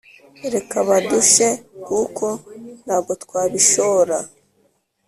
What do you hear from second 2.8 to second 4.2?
nagotwabishora